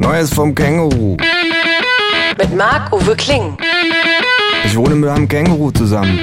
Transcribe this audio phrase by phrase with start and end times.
[0.00, 1.18] Neues vom Känguru.
[2.38, 3.58] Mit Marc-Uwe Kling.
[4.64, 6.18] Ich wohne mit einem Känguru zusammen.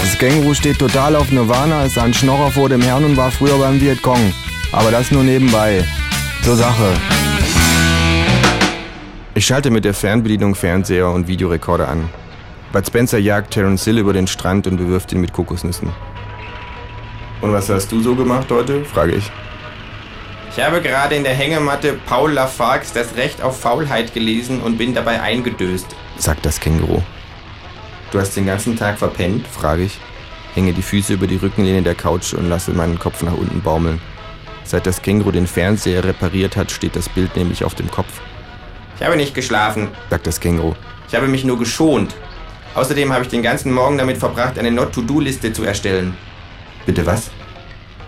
[0.00, 3.58] Das Känguru steht total auf Nirvana, ist ein Schnorrer vor dem Herrn und war früher
[3.58, 4.32] beim Vietcong.
[4.72, 5.84] Aber das nur nebenbei.
[6.42, 6.94] Zur Sache.
[9.34, 12.08] Ich schalte mit der Fernbedienung Fernseher und Videorekorder an.
[12.72, 15.90] Bud Spencer jagt Terence Hill über den Strand und bewirft ihn mit Kokosnüssen.
[17.42, 18.86] Und was hast du so gemacht heute?
[18.86, 19.30] frage ich.
[20.54, 24.92] Ich habe gerade in der Hängematte Paul Lafargues Das Recht auf Faulheit gelesen und bin
[24.92, 25.86] dabei eingedöst,
[26.18, 27.00] sagt das Känguru.
[28.10, 29.46] Du hast den ganzen Tag verpennt?
[29.46, 29.98] frage ich,
[30.54, 33.98] hänge die Füße über die Rückenlehne der Couch und lasse meinen Kopf nach unten baumeln.
[34.64, 38.20] Seit das Känguru den Fernseher repariert hat, steht das Bild nämlich auf dem Kopf.
[38.98, 40.74] Ich habe nicht geschlafen, sagt das Känguru.
[41.08, 42.14] Ich habe mich nur geschont.
[42.74, 46.14] Außerdem habe ich den ganzen Morgen damit verbracht, eine Not-to-Do-Liste zu erstellen.
[46.84, 47.30] Bitte was?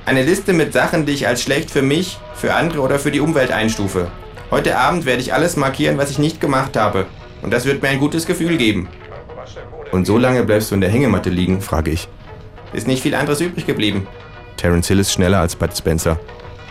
[0.06, 3.20] Eine Liste mit Sachen, die ich als schlecht für mich, für andere oder für die
[3.20, 4.08] Umwelt einstufe.
[4.50, 7.06] Heute Abend werde ich alles markieren, was ich nicht gemacht habe.
[7.40, 8.88] Und das wird mir ein gutes Gefühl geben.
[9.92, 12.08] Und so lange bleibst du in der Hängematte liegen, frage ich.
[12.74, 14.06] Ist nicht viel anderes übrig geblieben.
[14.58, 16.20] Terence Hill ist schneller als Bud Spencer.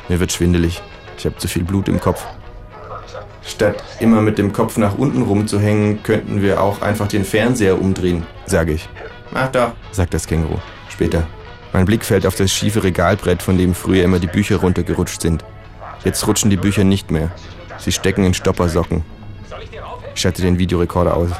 [0.10, 0.82] Mir wird schwindelig.
[1.18, 2.24] Ich habe zu viel Blut im Kopf.
[3.44, 8.24] Statt immer mit dem Kopf nach unten rumzuhängen, könnten wir auch einfach den Fernseher umdrehen,
[8.46, 8.88] sage ich.
[9.32, 10.60] Mach doch, sagt das Känguru.
[10.90, 11.28] Später.
[11.74, 15.44] Mein Blick fällt auf das schiefe Regalbrett, von dem früher immer die Bücher runtergerutscht sind.
[16.06, 17.32] Jetzt rutschen die Bücher nicht mehr.
[17.80, 19.04] Sie stecken in Stoppersocken.
[20.14, 21.32] Ich schalte den Videorekorder aus.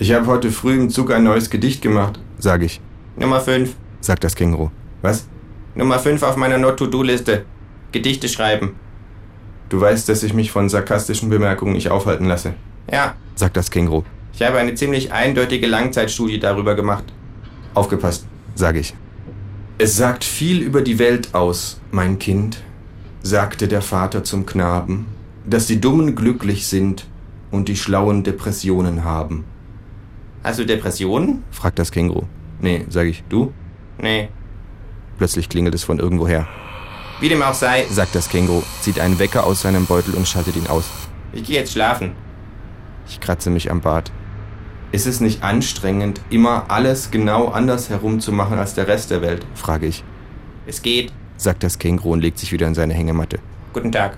[0.00, 2.80] Ich habe heute früh im Zug ein neues Gedicht gemacht, sage ich.
[3.16, 4.70] Nummer 5, sagt das Känguru.
[5.02, 5.28] Was?
[5.76, 7.44] Nummer 5 auf meiner Not-to-Do-Liste.
[7.92, 8.74] Gedichte schreiben.
[9.68, 12.54] Du weißt, dass ich mich von sarkastischen Bemerkungen nicht aufhalten lasse.
[12.90, 14.02] Ja, sagt das Känguru.
[14.32, 17.04] Ich habe eine ziemlich eindeutige Langzeitstudie darüber gemacht.
[17.74, 18.94] Aufgepasst, sage ich.
[19.76, 22.62] Es sagt viel über die Welt aus, mein Kind,
[23.22, 25.06] sagte der Vater zum Knaben,
[25.44, 27.08] dass die Dummen glücklich sind
[27.50, 29.44] und die Schlauen Depressionen haben.
[30.44, 31.42] Hast du Depressionen?
[31.50, 32.22] fragt das Känguru.
[32.60, 33.24] Nee, sage ich.
[33.28, 33.52] Du?
[33.98, 34.28] Nee.
[35.18, 36.46] Plötzlich klingelt es von irgendwoher.
[37.18, 40.54] Wie dem auch sei, sagt das Känguru, zieht einen Wecker aus seinem Beutel und schaltet
[40.54, 40.84] ihn aus.
[41.32, 42.12] Ich gehe jetzt schlafen.
[43.08, 44.12] Ich kratze mich am Bart.
[44.94, 49.22] Ist es nicht anstrengend, immer alles genau anders herum zu machen als der Rest der
[49.22, 49.44] Welt?
[49.56, 50.04] frage ich.
[50.68, 53.40] Es geht, sagt das Känguru und legt sich wieder in seine Hängematte.
[53.72, 54.16] Guten Tag.